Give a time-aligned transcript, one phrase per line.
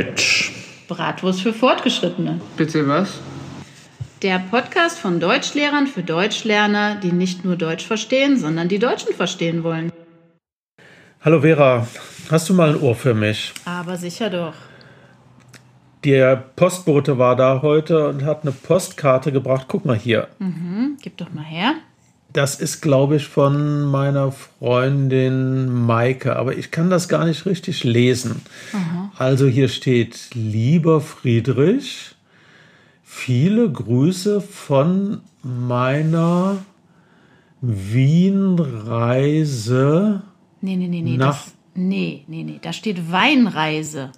[0.00, 0.52] Deutsch.
[0.88, 2.40] Bratwurst für Fortgeschrittene.
[2.56, 3.20] Bitte was?
[4.22, 9.62] Der Podcast von Deutschlehrern für Deutschlerner, die nicht nur Deutsch verstehen, sondern die Deutschen verstehen
[9.62, 9.92] wollen.
[11.22, 11.86] Hallo Vera,
[12.30, 13.52] hast du mal ein Ohr für mich?
[13.64, 14.54] Aber sicher doch.
[16.04, 19.66] Der Postbote war da heute und hat eine Postkarte gebracht.
[19.68, 20.28] Guck mal hier.
[20.38, 21.74] Mhm, gib doch mal her.
[22.32, 27.82] Das ist, glaube ich, von meiner Freundin Maike, aber ich kann das gar nicht richtig
[27.82, 28.42] lesen.
[29.16, 32.14] Also hier steht, lieber Friedrich,
[33.02, 36.58] viele Grüße von meiner
[39.00, 40.22] Wienreise.
[40.60, 41.16] Nee, nee, nee, nee.
[41.16, 42.58] Nach- Das, nee, nee, nee.
[42.62, 44.10] Da steht Weinreise.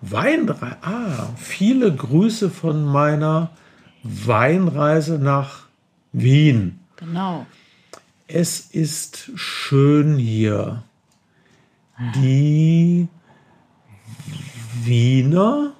[0.00, 0.76] Weinreise.
[0.82, 3.50] Ah, viele Grüße von meiner
[4.02, 5.61] Weinreise nach
[6.12, 6.78] Wien.
[6.96, 7.46] Genau.
[8.28, 10.82] Es ist schön hier.
[12.16, 13.08] Die
[14.84, 15.72] Wiener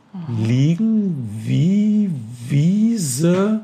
[0.44, 2.10] liegen wie
[2.48, 3.62] Wiese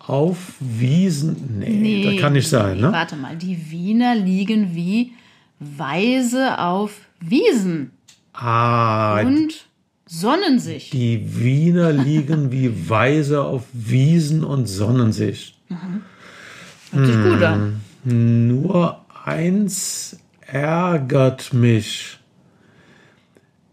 [0.00, 1.58] auf Wiesen.
[1.60, 2.92] Nee, das kann nicht sein, ne?
[2.92, 3.36] Warte mal.
[3.36, 5.12] Die Wiener liegen wie
[5.60, 7.92] Weise auf Wiesen
[8.34, 9.66] Ah, und
[10.06, 10.90] sonnen sich.
[10.90, 15.53] die Wiener liegen wie Weise auf Wiesen und sonnen sich.
[15.68, 17.80] Hört sich gut an.
[18.04, 22.18] Nur eins ärgert mich.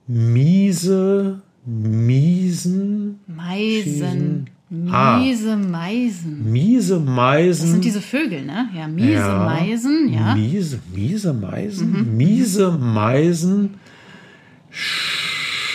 [0.08, 4.50] Miese, miesen, Meisen.
[4.90, 5.20] Ah.
[5.20, 6.50] Miese Meisen.
[6.52, 7.64] miese Meisen.
[7.64, 8.70] Das sind diese Vögel, ne?
[8.76, 9.44] Ja, miese Ja.
[9.46, 10.34] Meisen, ja.
[10.34, 10.42] Mhm.
[10.42, 12.16] Miese, miese Meisen?
[12.18, 13.76] Miese Meisen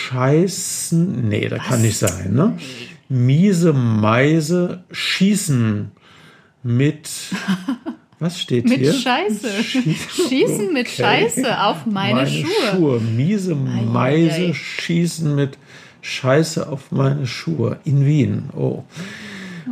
[0.09, 1.29] scheißen.
[1.29, 2.57] Nee, das kann nicht sein, ne?
[3.09, 5.91] Miese Meise schießen
[6.63, 7.09] mit.
[8.19, 8.93] Was steht Mit hier?
[8.93, 9.49] Scheiße.
[9.63, 12.99] Schießen mit Scheiße auf meine, Schuhe.
[12.99, 14.53] Miese ei, Meise ei.
[14.53, 15.57] schießen mit
[16.01, 17.79] Scheiße auf meine Schuhe.
[17.83, 18.49] In Wien.
[18.55, 18.83] Oh.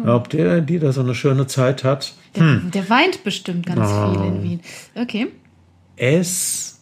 [0.06, 2.14] Ob der, die da so eine schöne Zeit hat.
[2.36, 4.12] Der, der weint bestimmt ganz Ah.
[4.14, 4.60] viel in Wien.
[4.94, 5.28] Okay.
[5.96, 6.82] Es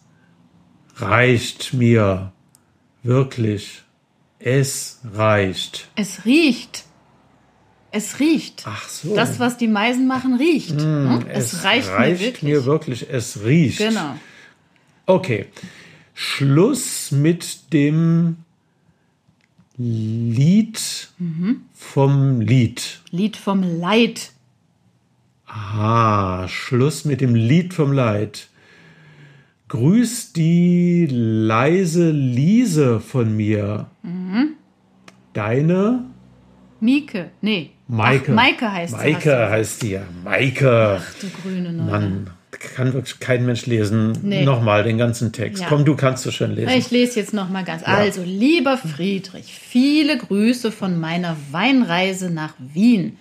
[0.96, 2.32] reicht mir.
[3.02, 3.82] Wirklich.
[4.38, 5.88] Es reicht.
[5.96, 6.84] Es riecht.
[7.96, 8.64] Es riecht.
[8.66, 9.14] Ach so.
[9.14, 10.74] Das, was die Meisen machen, riecht.
[10.74, 11.24] ne?
[11.28, 12.42] Es, reicht, mir wirklich.
[12.42, 13.08] mir wirklich.
[13.08, 13.78] Es riecht.
[13.78, 14.16] Genau.
[15.06, 15.46] Okay.
[16.12, 18.38] Schluss mit dem
[19.76, 21.62] Lied Mhm.
[21.72, 23.00] vom Lied.
[23.12, 24.32] Lied vom Leid.
[25.46, 28.48] Ah, Schluss mit dem Lied vom Leid.
[29.68, 33.86] Grüß die leise Liese von mir.
[34.02, 34.54] Mhm.
[35.32, 36.06] Deine
[36.80, 37.30] Mieke.
[37.40, 37.70] Nee.
[37.86, 38.32] Maike.
[38.32, 38.96] Ach, Maike heißt sie.
[38.96, 40.02] Maike heißt die ja.
[40.22, 41.00] Maike.
[41.20, 41.90] du, Du grüne Neune.
[41.90, 42.30] Mann,
[42.74, 44.18] kann wirklich kein Mensch lesen.
[44.22, 44.44] Nee.
[44.44, 45.62] Nochmal den ganzen Text.
[45.62, 45.68] Ja.
[45.68, 46.70] Komm, du kannst so schön lesen.
[46.70, 47.82] Ich lese jetzt noch mal ganz.
[47.84, 53.16] Also, lieber Friedrich, viele Grüße von meiner Weinreise nach Wien.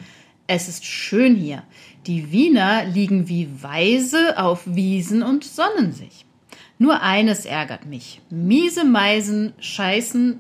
[0.47, 1.63] Es ist schön hier.
[2.07, 6.25] Die Wiener liegen wie Weise auf Wiesen und sonnen sich.
[6.78, 8.22] Nur eines ärgert mich.
[8.29, 10.40] Miese Meisen scheißen.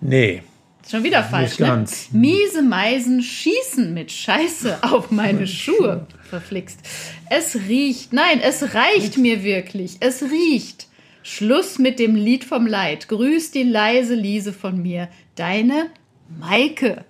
[0.00, 0.42] Nee.
[0.88, 1.66] Schon wieder falsch, Nicht ne?
[1.66, 2.08] ganz.
[2.12, 6.06] Miese Meisen schießen mit Scheiße auf meine Schuhe.
[6.28, 6.80] Verflixt.
[7.28, 8.12] Es riecht.
[8.12, 9.96] Nein, es reicht mir wirklich.
[10.00, 10.86] Es riecht.
[11.22, 13.08] Schluss mit dem Lied vom Leid.
[13.08, 15.08] Grüß die leise Liese von mir.
[15.36, 15.90] Deine
[16.38, 17.04] Maike.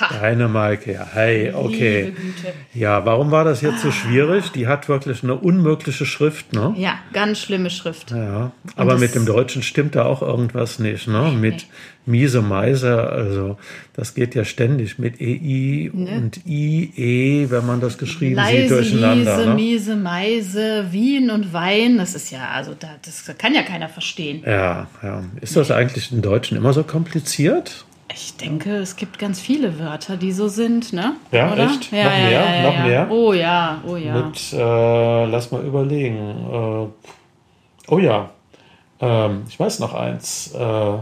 [0.00, 0.48] Ha.
[0.48, 1.06] Maike, ja.
[1.12, 2.12] Hey, okay.
[2.72, 4.50] Ja, warum war das jetzt so schwierig?
[4.50, 6.74] Die hat wirklich eine unmögliche Schrift, ne?
[6.76, 8.10] Ja, ganz schlimme Schrift.
[8.10, 11.32] Ja, aber mit dem Deutschen stimmt da auch irgendwas nicht, ne?
[11.38, 11.66] Mit
[12.06, 13.56] miese Meise, also
[13.94, 18.60] das geht ja ständig mit EI und IE, wenn man das geschrieben sieht, Ne?
[18.62, 19.36] Leise durcheinander.
[19.36, 19.54] Liese, Ne?
[19.54, 21.98] miese Meise, Wien und Wein.
[21.98, 24.42] Das ist ja, also da, das kann ja keiner verstehen.
[24.44, 25.22] Ja, ja.
[25.40, 27.84] Ist das eigentlich im Deutschen immer so kompliziert?
[28.14, 31.16] Ich denke, es gibt ganz viele Wörter, die so sind, ne?
[31.32, 31.66] Ja, Oder?
[31.66, 31.90] echt?
[31.90, 32.30] Ja, Noch ja, mehr?
[32.30, 33.10] Ja, Noch mehr?
[33.10, 34.14] Oh ja, oh ja.
[34.14, 36.16] Mit, äh, lass mal überlegen.
[36.16, 38.30] Äh, oh ja,
[39.00, 40.52] ähm, ich weiß noch eins.
[40.54, 40.98] Äh,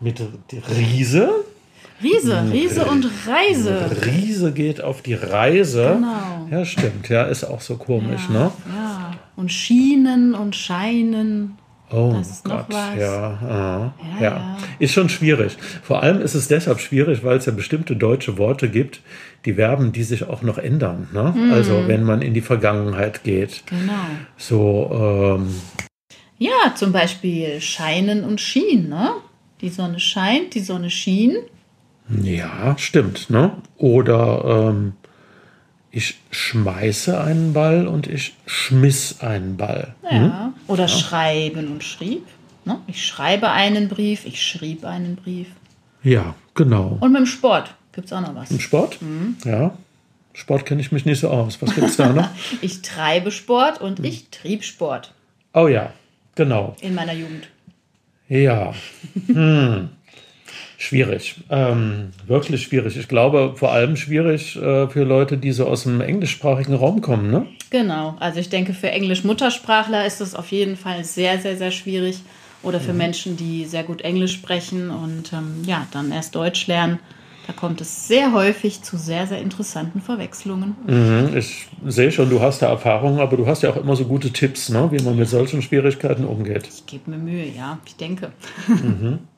[0.00, 0.20] mit
[0.78, 1.30] Riese.
[2.02, 3.90] Riese, Riese und Reise.
[4.04, 5.94] Riese geht auf die Reise.
[5.94, 6.46] Genau.
[6.50, 7.08] Ja, stimmt.
[7.08, 8.50] Ja, ist auch so komisch, Ja, ne?
[8.76, 9.10] ja.
[9.36, 11.56] Und Schienen und Scheinen.
[11.90, 12.96] Oh Das ist noch Gott, was.
[12.98, 14.56] ja, ah, Ja, ja, ja.
[14.80, 15.56] Ist schon schwierig.
[15.82, 19.00] Vor allem ist es deshalb schwierig, weil es ja bestimmte deutsche Worte gibt,
[19.44, 21.08] die Verben, die sich auch noch ändern.
[21.12, 21.32] Ne?
[21.36, 21.52] Mhm.
[21.52, 23.62] Also wenn man in die Vergangenheit geht.
[23.66, 23.92] Genau.
[24.36, 25.54] So, ähm,
[26.38, 29.12] Ja, zum Beispiel Scheinen und Schien, ne?
[29.60, 31.36] Die Sonne scheint, die Sonne schien.
[32.22, 33.30] ja, stimmt.
[33.30, 33.52] Ne?
[33.78, 34.92] Oder ähm,
[35.96, 39.94] ich schmeiße einen Ball und ich schmiss einen Ball.
[40.10, 40.52] Ja.
[40.66, 42.26] Oder schreiben und schrieb.
[42.66, 42.78] Ne?
[42.86, 45.46] Ich schreibe einen Brief, ich schrieb einen Brief.
[46.02, 46.98] Ja, genau.
[47.00, 48.50] Und mit dem Sport gibt es auch noch was.
[48.50, 48.98] Im Sport?
[49.46, 49.74] Ja.
[50.34, 51.62] Sport kenne ich mich nicht so aus.
[51.62, 52.28] Was gibt es da noch?
[52.60, 55.14] Ich treibe Sport und ich trieb Sport
[55.54, 55.94] Oh ja,
[56.34, 56.76] genau.
[56.82, 57.48] in meiner Jugend.
[58.28, 58.74] Ja.
[59.28, 59.88] Hm.
[60.78, 61.36] Schwierig.
[61.48, 62.96] Ähm, wirklich schwierig.
[62.96, 67.30] Ich glaube, vor allem schwierig äh, für Leute, die so aus dem englischsprachigen Raum kommen,
[67.30, 67.46] ne?
[67.70, 72.20] Genau, also ich denke, für Englisch-Muttersprachler ist es auf jeden Fall sehr, sehr, sehr schwierig.
[72.62, 76.98] Oder für Menschen, die sehr gut Englisch sprechen und ähm, ja, dann erst Deutsch lernen.
[77.46, 80.74] Da kommt es sehr häufig zu sehr, sehr interessanten Verwechslungen.
[80.84, 81.36] Mhm.
[81.36, 84.32] Ich sehe schon, du hast da Erfahrung, aber du hast ja auch immer so gute
[84.32, 84.88] Tipps, ne?
[84.90, 86.66] wie man mit solchen Schwierigkeiten umgeht.
[86.66, 88.32] Ich gebe mir Mühe, ja, ich denke.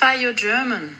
[0.00, 0.96] Simplify your German.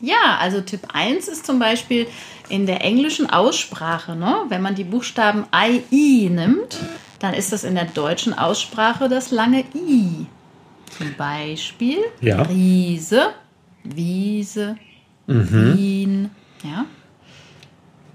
[0.00, 2.06] Ja, also Tipp 1 ist zum Beispiel
[2.48, 4.44] in der englischen Aussprache, ne?
[4.48, 6.78] wenn man die Buchstaben I, I nimmt,
[7.18, 10.26] dann ist das in der deutschen Aussprache das lange I.
[10.96, 12.42] Zum Beispiel Ja.
[12.42, 13.30] Riese,
[13.84, 14.76] Wiese,
[15.26, 16.30] Wien.
[16.62, 16.84] Ja?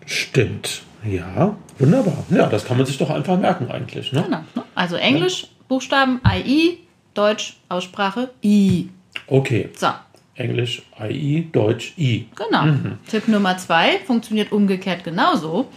[0.05, 0.83] Stimmt.
[1.03, 2.23] Ja, wunderbar.
[2.29, 4.13] Ja, das kann man sich doch einfach merken eigentlich.
[4.13, 4.23] Ne?
[4.23, 4.43] Genau.
[4.55, 4.63] ne?
[4.75, 6.77] Also Englisch, Buchstaben I,
[7.13, 8.90] Deutsch, Aussprache I.
[9.28, 9.69] Okay.
[9.75, 9.88] So,
[10.36, 12.28] Englisch I, Deutsch I.
[12.36, 12.74] genau.
[13.10, 15.68] Tipp Nummer zwei funktioniert umgekehrt genauso.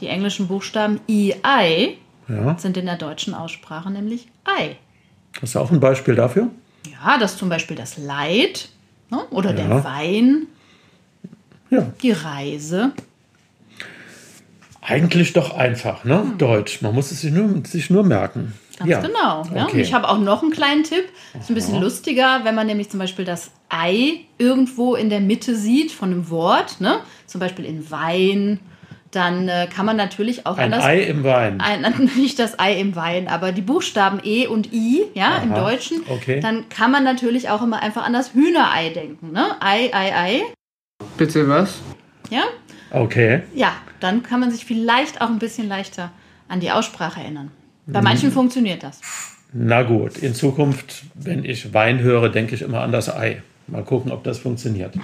[0.00, 1.96] Die englischen Buchstaben I, I
[2.28, 2.56] Ja.
[2.58, 4.76] sind in der deutschen Aussprache nämlich I.
[5.40, 6.48] Hast du auch ein Beispiel dafür?
[6.90, 8.68] Ja, das ist zum Beispiel das Leid
[9.10, 9.18] ne?
[9.30, 9.56] oder Ja.
[9.66, 10.46] der Wein,
[11.70, 11.92] Ja.
[12.02, 12.92] die Reise.
[14.82, 16.32] Eigentlich doch einfach, ne?
[16.38, 16.80] Deutsch.
[16.82, 18.54] Man muss es sich nur, sich nur merken.
[18.80, 19.00] Ganz ja.
[19.02, 19.42] genau.
[19.54, 19.64] Ja.
[19.64, 19.82] Und Okay.
[19.82, 21.04] ich habe auch noch einen kleinen Tipp.
[21.38, 25.54] Ist ein bisschen lustiger, wenn man nämlich zum Beispiel das Ei irgendwo in der Mitte
[25.54, 27.00] sieht von einem Wort, ne?
[27.26, 28.58] zum Beispiel in Wein,
[29.10, 30.84] dann äh, kann man natürlich auch Ein anders.
[30.84, 31.60] Ei im Wein.
[31.60, 35.60] Ein, nicht das Ei im Wein, aber die Buchstaben E und I, ja, im Aha,
[35.60, 36.40] Deutschen, okay.
[36.40, 39.56] dann kann man natürlich auch immer einfach an das Hühnerei denken, ne?
[39.60, 40.42] Ei, Ei, Ei,
[41.18, 41.80] Bitte was?
[42.30, 42.44] ja?
[42.92, 43.42] Okay.
[43.54, 46.10] Ja, dann kann man sich vielleicht auch ein bisschen leichter
[46.48, 47.50] an die Aussprache erinnern.
[47.92, 49.00] Bei manchen funktioniert das.
[49.52, 53.42] Na gut, in Zukunft, wenn ich Wein höre, denke ich immer an das Ei.
[53.66, 54.94] Mal gucken, ob das funktioniert.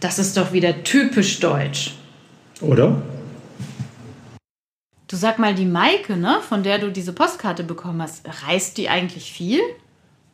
[0.00, 1.94] Das ist doch wieder typisch deutsch.
[2.60, 3.02] Oder?
[5.08, 8.88] Du sag mal, die Maike, ne, von der du diese Postkarte bekommen hast, reist die
[8.88, 9.60] eigentlich viel?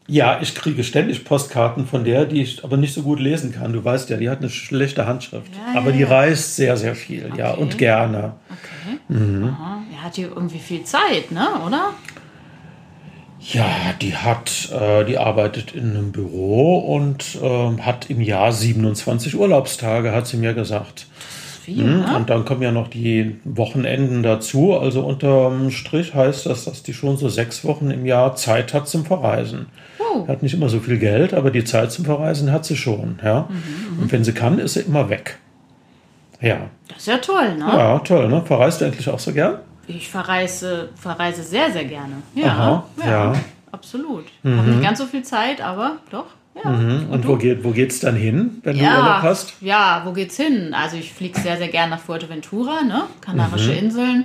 [0.07, 3.73] Ja, ich kriege ständig Postkarten von der, die ich aber nicht so gut lesen kann.
[3.73, 5.51] Du weißt ja, die hat eine schlechte Handschrift.
[5.55, 6.09] Ja, aber ja, die ja.
[6.09, 7.61] reist sehr, sehr viel, ja, Okay.
[7.63, 8.35] und gerne.
[8.51, 8.99] Okay.
[9.09, 9.45] Mhm.
[9.49, 9.83] Aha.
[9.95, 11.95] Er hat hier irgendwie viel Zeit, ne, oder?
[13.41, 13.67] Ja,
[14.01, 20.13] die hat, äh, die arbeitet in einem Büro und ähm, hat im Jahr 27 Urlaubstage,
[20.13, 21.07] hat sie mir gesagt.
[21.65, 22.01] Viel, Mhm.
[22.01, 22.17] ne?
[22.17, 24.79] Und dann kommen ja noch die Wochenenden dazu.
[24.79, 28.87] Also unterm Strich heißt das, dass die schon so sechs Wochen im Jahr Zeit hat
[28.89, 29.67] zum Verreisen.
[29.99, 30.29] Oh.
[30.29, 33.19] Hat nicht immer so viel Geld, aber die Zeit zum Verreisen hat sie schon.
[33.25, 33.49] Ja?
[33.49, 35.39] Mhm, Und wenn sie kann, ist sie immer weg.
[36.41, 37.65] Ja, Das ist ja toll, ne?
[37.67, 38.29] ja toll.
[38.29, 38.43] Ne?
[38.45, 39.55] Verreist du endlich auch so gern?
[39.87, 42.15] Ich verreise, verreise sehr, sehr gerne.
[42.35, 43.27] Ja, Aha, ja.
[43.33, 43.41] Mhm.
[43.73, 44.25] absolut.
[44.43, 46.27] Ich habe nicht ganz so viel Zeit, aber doch,
[46.63, 46.71] ja.
[46.71, 49.55] Und, wo, geht, wo geht's dann hin, wenn du Ja, Urlaub hast?
[49.61, 50.73] ja, wo geht's hin?
[50.75, 53.05] Also ich fliege sehr, sehr gerne nach Fuerteventura, ne?
[53.21, 53.79] Kanarische Mhm.
[53.79, 54.25] Inseln.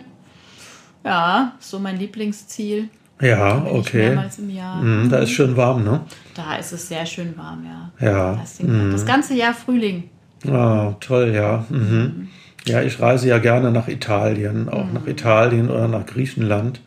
[1.03, 2.89] Ja, so mein Lieblingsziel.
[3.21, 4.09] Ja, okay.
[4.09, 4.77] mehrmals im Jahr.
[4.81, 6.01] Mhm, da ist schön warm, ne?
[6.35, 8.05] Da ist es sehr schön warm, ja.
[8.05, 8.35] Ja.
[8.35, 10.09] Das, Ding- das ganze Jahr Frühling.
[10.47, 11.65] Ah, toll, ja.
[11.69, 12.29] Mhm.
[12.65, 16.79] Ja, ich reise ja gerne nach Italien, auch nach Italien oder nach Griechenland,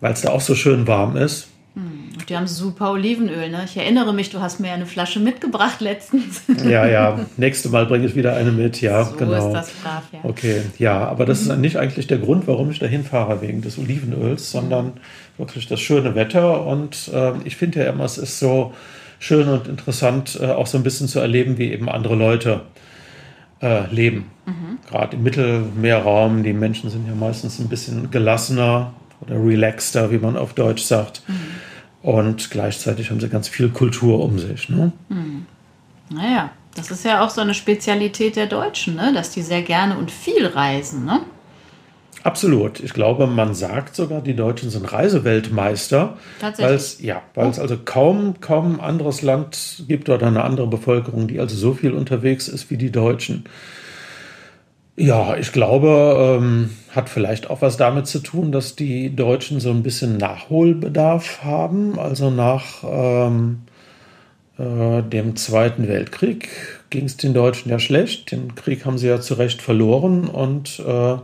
[0.00, 1.48] weil es da auch so schön warm ist.
[2.16, 3.62] Und die haben super Olivenöl, ne?
[3.64, 6.42] Ich erinnere mich, du hast mir eine Flasche mitgebracht letztens.
[6.64, 7.26] Ja, ja.
[7.36, 9.48] Nächste Mal bringe ich wieder eine mit, ja, so genau.
[9.48, 10.20] ist das brav, ja.
[10.22, 13.78] Okay, ja, aber das ist nicht eigentlich der Grund, warum ich dahin fahre, wegen des
[13.78, 14.94] Olivenöls, sondern
[15.36, 16.64] wirklich das schöne Wetter.
[16.66, 18.72] Und äh, ich finde ja immer, es ist so
[19.18, 22.62] schön und interessant, äh, auch so ein bisschen zu erleben, wie eben andere Leute
[23.60, 24.30] äh, leben.
[24.90, 30.36] Gerade im Mittelmeerraum, die Menschen sind ja meistens ein bisschen gelassener oder relaxter, wie man
[30.36, 31.22] auf Deutsch sagt.
[32.04, 34.68] Und gleichzeitig haben sie ganz viel Kultur um sich.
[34.68, 34.92] Ne?
[36.10, 39.14] Naja, das ist ja auch so eine Spezialität der Deutschen, ne?
[39.14, 41.20] Dass die sehr gerne und viel reisen, ne?
[42.22, 42.80] Absolut.
[42.80, 46.18] Ich glaube, man sagt sogar, die Deutschen sind Reiseweltmeister.
[46.40, 46.68] Tatsächlich?
[46.68, 50.66] Weil es, ja, weil es also kaum, kaum ein anderes Land gibt oder eine andere
[50.66, 53.44] Bevölkerung, die also so viel unterwegs ist wie die Deutschen.
[54.96, 59.70] Ja, ich glaube, ähm, hat vielleicht auch was damit zu tun, dass die Deutschen so
[59.70, 61.98] ein bisschen Nachholbedarf haben.
[61.98, 63.62] Also nach, ähm,
[64.58, 66.48] äh, dem Zweiten Weltkrieg
[66.90, 68.30] ging es den Deutschen ja schlecht.
[68.30, 71.16] Den Krieg haben sie ja zu Recht verloren und äh,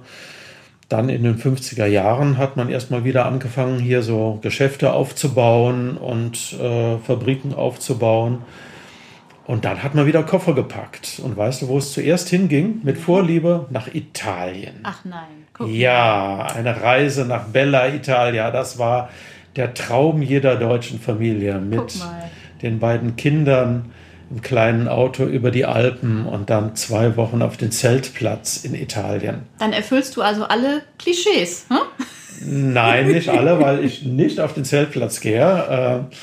[0.89, 6.55] dann in den 50er Jahren hat man erstmal wieder angefangen, hier so Geschäfte aufzubauen und
[6.55, 8.39] äh, Fabriken aufzubauen.
[9.47, 11.21] Und dann hat man wieder Koffer gepackt.
[11.23, 12.81] Und weißt du, wo es zuerst hinging?
[12.83, 14.75] Mit Vorliebe nach Italien.
[14.85, 15.47] Ach nein.
[15.55, 18.51] Guck ja, eine Reise nach Bella Italia.
[18.51, 19.11] Das war
[19.57, 21.95] der Traum jeder deutschen Familie mit
[22.63, 23.93] den beiden Kindern
[24.31, 29.43] im kleinen Auto über die Alpen und dann zwei Wochen auf den Zeltplatz in Italien.
[29.59, 32.73] Dann erfüllst du also alle Klischees, hm?
[32.73, 36.07] Nein, nicht alle, weil ich nicht auf den Zeltplatz gehe.
[36.11, 36.15] Äh,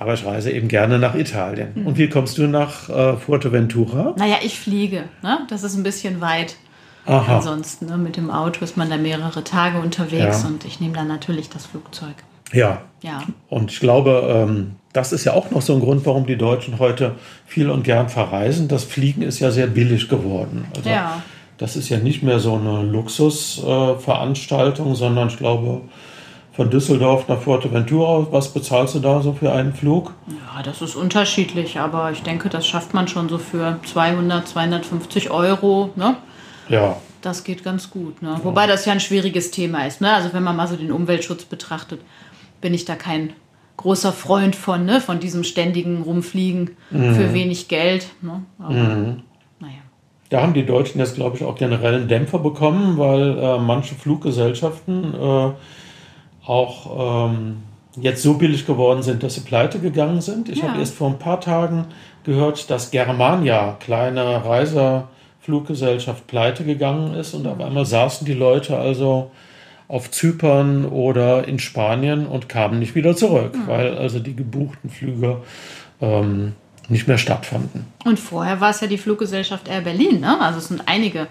[0.00, 1.72] aber ich reise eben gerne nach Italien.
[1.74, 1.86] Mhm.
[1.86, 4.14] Und wie kommst du nach äh, Fuerteventura?
[4.16, 5.04] Naja, ich fliege.
[5.22, 5.40] Ne?
[5.50, 6.56] Das ist ein bisschen weit.
[7.04, 7.36] Aha.
[7.36, 7.98] Ansonsten ne?
[7.98, 10.48] mit dem Auto ist man da mehrere Tage unterwegs ja.
[10.48, 12.14] und ich nehme dann natürlich das Flugzeug.
[12.50, 12.80] Ja.
[13.02, 13.24] ja.
[13.50, 16.78] Und ich glaube, ähm, das ist ja auch noch so ein Grund, warum die Deutschen
[16.78, 17.16] heute
[17.46, 18.68] viel und gern verreisen.
[18.68, 20.64] Das Fliegen ist ja sehr billig geworden.
[20.74, 21.22] Also ja.
[21.58, 25.82] das ist ja nicht mehr so eine Luxusveranstaltung, äh, sondern ich glaube,
[26.60, 30.12] von Düsseldorf nach Fuerteventura, was bezahlst du da so für einen Flug?
[30.28, 35.30] Ja, das ist unterschiedlich, aber ich denke, das schafft man schon so für 200, 250
[35.30, 35.88] Euro.
[35.96, 36.16] Ne?
[36.68, 36.98] Ja.
[37.22, 38.20] Das geht ganz gut.
[38.20, 38.38] Ne?
[38.42, 40.02] Wobei das ja ein schwieriges Thema ist.
[40.02, 40.12] Ne?
[40.12, 42.02] Also wenn man mal so den Umweltschutz betrachtet,
[42.60, 43.32] bin ich da kein
[43.78, 45.00] großer Freund von, ne?
[45.00, 47.14] von diesem ständigen Rumfliegen mhm.
[47.14, 48.08] für wenig Geld.
[48.20, 48.42] Ne?
[48.58, 49.22] Aber, mhm.
[49.60, 49.80] naja.
[50.28, 53.94] Da haben die Deutschen jetzt, glaube ich, auch generell einen Dämpfer bekommen, weil äh, manche
[53.94, 55.50] Fluggesellschaften äh,
[56.50, 57.62] auch ähm,
[57.96, 60.48] jetzt so billig geworden sind, dass sie pleite gegangen sind.
[60.48, 60.68] Ich ja.
[60.68, 61.86] habe erst vor ein paar Tagen
[62.24, 69.30] gehört, dass Germania, kleine Reiserfluggesellschaft, pleite gegangen ist und auf einmal saßen die Leute also
[69.86, 73.66] auf Zypern oder in Spanien und kamen nicht wieder zurück, mhm.
[73.68, 75.42] weil also die gebuchten Flüge
[76.00, 76.54] ähm,
[76.88, 77.86] nicht mehr stattfanden.
[78.04, 80.40] Und vorher war es ja die Fluggesellschaft Air Berlin, ne?
[80.40, 81.28] Also es sind einige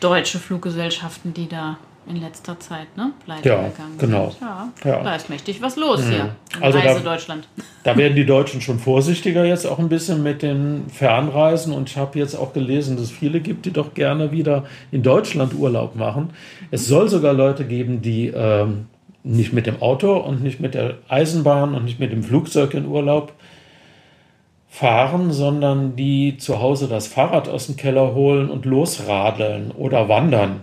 [0.00, 1.78] deutsche Fluggesellschaften, die da
[2.08, 3.12] in letzter Zeit, ne?
[3.24, 4.32] Pleite ja, gegangen genau.
[4.40, 6.10] Ja, ja, da ist mächtig was los mhm.
[6.10, 7.48] hier in also Reise da, Deutschland.
[7.84, 11.96] Da werden die Deutschen schon vorsichtiger jetzt auch ein bisschen mit den Fernreisen und ich
[11.96, 15.96] habe jetzt auch gelesen, dass es viele gibt, die doch gerne wieder in Deutschland Urlaub
[15.96, 16.30] machen.
[16.70, 18.86] Es soll sogar Leute geben, die ähm,
[19.24, 22.86] nicht mit dem Auto und nicht mit der Eisenbahn und nicht mit dem Flugzeug in
[22.86, 23.32] Urlaub
[24.68, 30.62] fahren, sondern die zu Hause das Fahrrad aus dem Keller holen und losradeln oder wandern.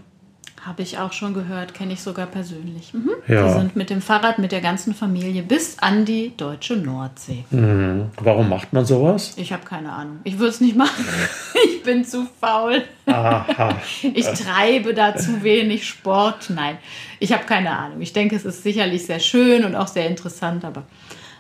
[0.65, 2.93] Habe ich auch schon gehört, kenne ich sogar persönlich.
[2.93, 3.11] Mhm.
[3.27, 3.47] Ja.
[3.47, 7.45] Die sind mit dem Fahrrad mit der ganzen Familie bis an die deutsche Nordsee.
[7.49, 8.09] Mhm.
[8.21, 9.33] Warum macht man sowas?
[9.37, 10.19] Ich habe keine Ahnung.
[10.25, 11.05] Ich würde es nicht machen.
[11.65, 12.83] ich bin zu faul.
[13.05, 13.77] Aha.
[14.01, 16.49] ich treibe da zu wenig Sport.
[16.49, 16.77] Nein,
[17.19, 18.01] ich habe keine Ahnung.
[18.01, 20.83] Ich denke, es ist sicherlich sehr schön und auch sehr interessant, aber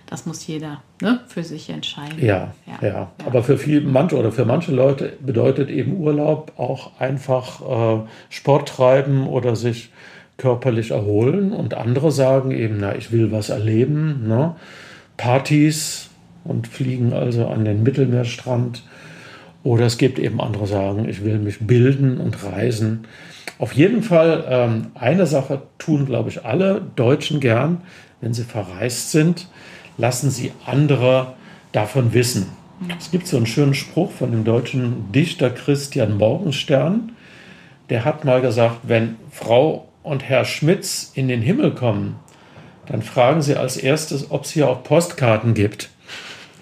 [0.09, 2.17] das muss jeder ne, für sich entscheiden.
[2.19, 3.11] Ja, ja, ja.
[3.27, 8.69] Aber für viel, manche oder für manche Leute bedeutet eben Urlaub auch einfach äh, Sport
[8.69, 9.91] treiben oder sich
[10.37, 11.51] körperlich erholen.
[11.51, 14.55] Und andere sagen eben, na, ich will was erleben, ne?
[15.17, 16.09] Partys
[16.43, 18.83] und fliegen also an den Mittelmeerstrand.
[19.63, 23.05] Oder es gibt eben andere sagen, ich will mich bilden und reisen.
[23.59, 27.81] Auf jeden Fall ähm, eine Sache tun, glaube ich, alle Deutschen gern,
[28.21, 29.47] wenn sie verreist sind
[29.99, 31.33] lassen Sie andere
[31.71, 32.47] davon wissen.
[32.97, 37.11] Es gibt so einen schönen Spruch von dem deutschen Dichter Christian Morgenstern.
[37.89, 42.15] Der hat mal gesagt, wenn Frau und Herr Schmitz in den Himmel kommen,
[42.87, 45.89] dann fragen Sie als erstes, ob es hier auch Postkarten gibt.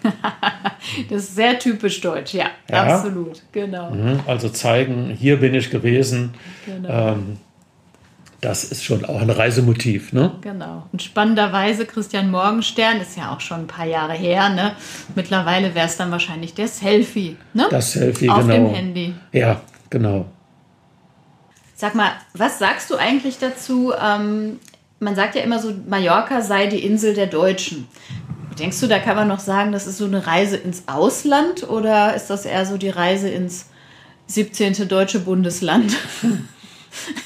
[1.09, 2.95] das ist sehr typisch deutsch, ja, ja.
[2.95, 3.91] absolut, genau.
[3.91, 6.33] Mhm, also zeigen, hier bin ich gewesen.
[6.65, 7.13] Genau.
[7.13, 7.37] Ähm,
[8.41, 10.13] das ist schon auch ein Reisemotiv.
[10.13, 10.31] Ne?
[10.41, 10.83] Genau.
[10.91, 14.49] Und spannenderweise, Christian Morgenstern ist ja auch schon ein paar Jahre her.
[14.49, 14.73] Ne?
[15.15, 17.37] Mittlerweile wäre es dann wahrscheinlich der Selfie.
[17.53, 17.67] Ne?
[17.71, 18.65] Das Selfie, Auf genau.
[18.65, 19.15] Auf dem Handy.
[19.31, 20.25] Ja, genau.
[21.75, 23.93] Sag mal, was sagst du eigentlich dazu?
[23.99, 24.59] Ähm,
[24.99, 27.87] man sagt ja immer so, Mallorca sei die Insel der Deutschen.
[28.59, 32.15] Denkst du, da kann man noch sagen, das ist so eine Reise ins Ausland oder
[32.15, 33.67] ist das eher so die Reise ins
[34.27, 34.87] 17.
[34.87, 35.95] deutsche Bundesland?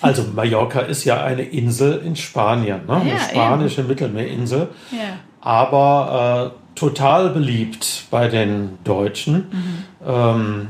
[0.02, 2.96] Also Mallorca ist ja eine Insel in Spanien, ne?
[2.96, 3.90] eine spanische eben.
[3.90, 5.20] Mittelmeerinsel, ja.
[5.40, 9.34] aber äh, total beliebt bei den Deutschen.
[9.36, 9.84] Mhm.
[10.08, 10.68] Ähm,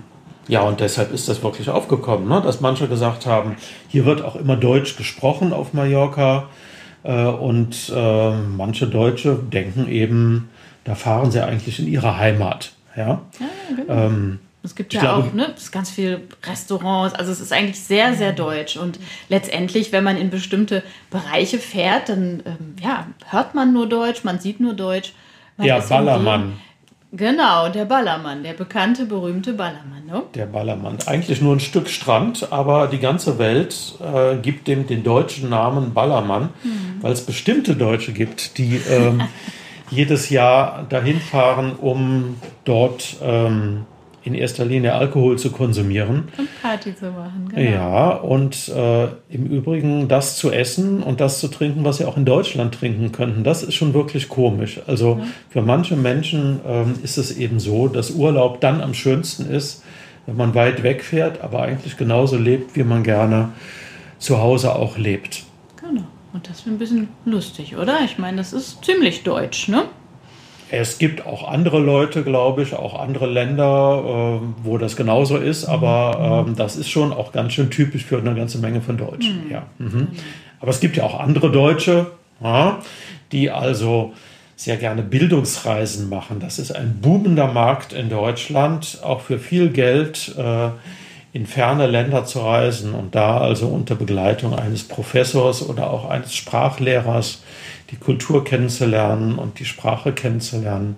[0.48, 2.42] ja, und deshalb ist das wirklich aufgekommen, ne?
[2.42, 3.56] dass manche gesagt haben,
[3.88, 6.50] hier wird auch immer Deutsch gesprochen auf Mallorca.
[7.04, 10.50] Äh, und äh, manche Deutsche denken eben,
[10.84, 12.74] da fahren sie eigentlich in ihre Heimat.
[12.96, 13.22] Ja, ja
[13.76, 13.94] genau.
[13.94, 17.16] ähm, es gibt ja glaube, auch ne, ganz viele Restaurants.
[17.16, 18.78] Also es ist eigentlich sehr, sehr deutsch.
[18.78, 24.24] Und letztendlich, wenn man in bestimmte Bereiche fährt, dann ähm, ja, hört man nur Deutsch,
[24.24, 25.14] man sieht nur Deutsch.
[25.58, 26.54] Ja, Ballermann.
[27.14, 30.06] Genau, der Ballermann, der bekannte, berühmte Ballermann.
[30.06, 30.24] Ne?
[30.34, 30.98] Der Ballermann.
[31.08, 35.94] Eigentlich nur ein Stück Strand, aber die ganze Welt äh, gibt dem den deutschen Namen
[35.94, 37.02] Ballermann, mhm.
[37.02, 39.24] weil es bestimmte Deutsche gibt, die ähm,
[39.90, 43.86] jedes Jahr dahin fahren, um dort ähm,
[44.24, 46.30] in erster Linie Alkohol zu konsumieren.
[46.38, 47.72] Und Party zu machen, genau.
[47.72, 52.18] Ja, und äh, im Übrigen das zu essen und das zu trinken, was sie auch
[52.18, 54.80] in Deutschland trinken könnten, das ist schon wirklich komisch.
[54.86, 55.28] Also ja.
[55.50, 59.84] für manche Menschen ähm, ist es eben so, dass Urlaub dann am schönsten ist,
[60.28, 63.50] wenn man weit wegfährt, aber eigentlich genauso lebt, wie man gerne
[64.20, 65.44] zu Hause auch lebt.
[65.78, 66.04] Genau.
[66.34, 68.02] Und das ist ein bisschen lustig, oder?
[68.06, 69.86] Ich meine, das ist ziemlich deutsch, ne?
[70.74, 75.66] Es gibt auch andere Leute, glaube ich, auch andere Länder, äh, wo das genauso ist,
[75.66, 79.46] aber ähm, das ist schon auch ganz schön typisch für eine ganze Menge von Deutschen.
[79.46, 79.52] Mhm.
[79.52, 79.64] Ja.
[79.80, 80.08] Mhm.
[80.62, 82.08] Aber es gibt ja auch andere Deutsche,
[82.42, 82.80] ja,
[83.34, 84.14] die also
[84.56, 86.40] sehr gerne Bildungsreisen machen.
[86.40, 90.70] Das ist ein boomender Markt in Deutschland, auch für viel Geld äh,
[91.34, 96.34] in ferne Länder zu reisen und da also unter Begleitung eines Professors oder auch eines
[96.34, 97.42] Sprachlehrers
[97.92, 100.98] die Kultur kennenzulernen und die Sprache kennenzulernen.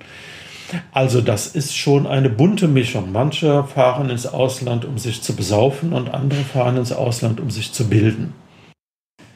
[0.92, 3.12] Also das ist schon eine bunte Mischung.
[3.12, 7.74] Manche fahren ins Ausland, um sich zu besaufen und andere fahren ins Ausland, um sich
[7.74, 8.34] zu bilden.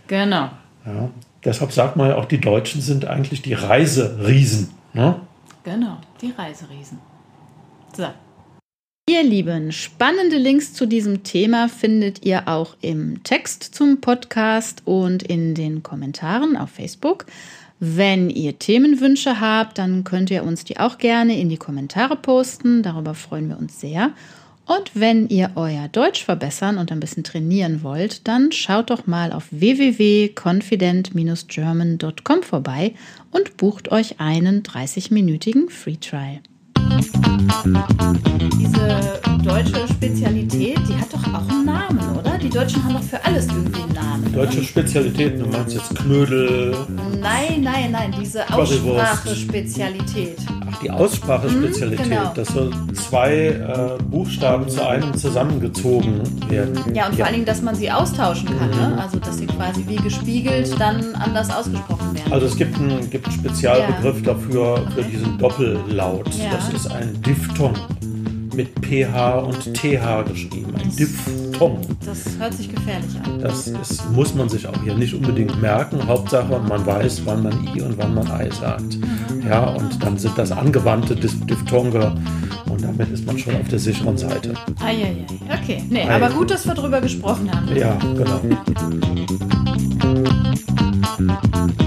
[0.07, 0.49] Genau.
[0.85, 1.09] Ja,
[1.43, 4.71] deshalb sagt man ja auch, die Deutschen sind eigentlich die Reiseriesen.
[4.93, 5.19] Ne?
[5.63, 6.99] Genau, die Reiseriesen.
[7.95, 8.07] So.
[9.09, 15.23] Ihr Lieben, spannende Links zu diesem Thema findet ihr auch im Text zum Podcast und
[15.23, 17.25] in den Kommentaren auf Facebook.
[17.79, 22.83] Wenn ihr Themenwünsche habt, dann könnt ihr uns die auch gerne in die Kommentare posten.
[22.83, 24.11] Darüber freuen wir uns sehr.
[24.65, 29.31] Und wenn ihr euer Deutsch verbessern und ein bisschen trainieren wollt, dann schaut doch mal
[29.31, 32.93] auf www.confident-german.com vorbei
[33.31, 36.41] und bucht euch einen 30-minütigen Free Trial.
[38.59, 42.37] Diese deutsche Spezialität, die hat doch auch einen Namen, oder?
[42.37, 44.33] Die Deutschen haben doch für alles irgendwie einen Namen.
[44.33, 46.75] Deutsche Spezialität, du meinst jetzt Knödel?
[47.21, 50.37] Nein, nein, nein, diese Aussprache-Spezialität.
[50.69, 52.33] Ach, die Aussprache-Spezialität, hm, genau.
[52.33, 56.77] dass so zwei äh, Buchstaben zu einem zusammengezogen werden.
[56.93, 58.75] Ja, und vor allen Dingen, dass man sie austauschen kann, ne?
[58.75, 58.95] mhm.
[58.95, 59.01] ne?
[59.01, 62.31] also dass sie quasi wie gespiegelt dann anders ausgesprochen werden.
[62.31, 64.33] Also es gibt einen, gibt Spezialbegriff ja.
[64.33, 66.29] dafür, für diesen Doppellaut.
[66.35, 66.51] Ja.
[66.51, 67.73] Das ist ein Diphthong
[68.55, 70.73] mit PH und TH geschrieben.
[70.75, 71.79] Ein Diphthong.
[72.03, 73.39] Das hört sich gefährlich an.
[73.39, 76.05] Das ist, muss man sich auch hier nicht unbedingt merken.
[76.07, 78.97] Hauptsache, man weiß, wann man I und wann man I sagt.
[78.97, 79.47] Mhm.
[79.47, 82.15] Ja, und dann sind das angewandte Diphthonge
[82.69, 84.53] und damit ist man schon auf der sicheren Seite.
[84.83, 85.25] Eieiei.
[85.61, 86.15] Okay, nee, Ei.
[86.15, 87.75] aber gut, dass wir darüber gesprochen haben.
[87.75, 88.41] Ja, genau.